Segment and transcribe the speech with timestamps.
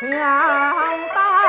[0.00, 1.39] 想到。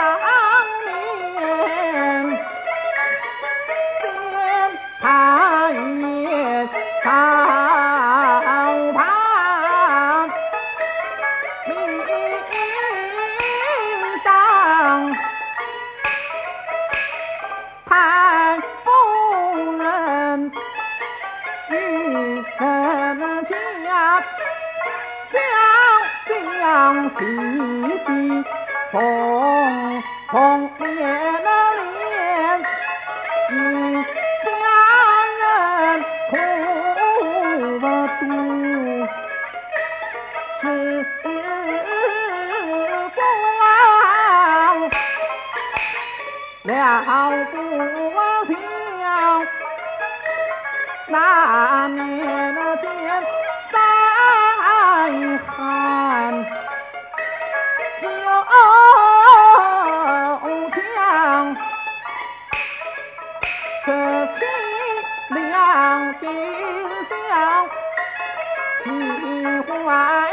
[26.72, 27.20] 相思
[28.94, 28.96] 相
[30.30, 30.34] 逢
[30.78, 31.50] 别了
[31.84, 32.64] 别，
[33.50, 33.54] 一
[34.46, 34.50] 家
[35.42, 35.44] 人
[36.30, 36.32] 苦
[37.78, 37.84] 不
[38.22, 38.24] 独，
[40.62, 40.64] 只
[41.22, 41.26] 不
[43.60, 43.62] 忘
[47.52, 47.54] 不
[49.02, 49.04] 相，
[51.10, 51.10] 那
[52.78, 52.84] 见
[53.74, 53.76] 在
[55.46, 55.50] 何。
[66.20, 67.64] 今宵
[69.64, 70.31] 去还。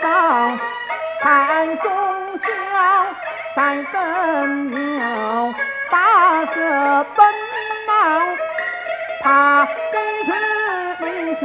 [0.00, 0.58] 上
[1.20, 1.90] 盘中
[2.38, 2.46] 香，
[3.54, 5.54] 三更鸟
[5.90, 6.52] 八色
[7.16, 7.26] 奔
[7.86, 8.36] 忙，
[9.22, 10.30] 怕跟是
[11.00, 11.06] 没
[11.36, 11.42] 言，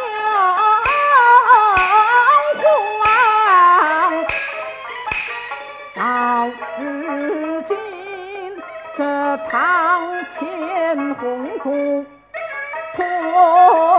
[0.00, 0.16] 有
[3.00, 3.06] 慌。
[5.94, 6.00] 到
[6.78, 6.82] 如
[7.62, 7.70] 今
[8.96, 9.00] 这
[9.50, 9.56] 堂
[10.38, 10.38] 前
[11.14, 11.24] 红
[11.62, 11.66] 烛。
[13.40, 13.97] oh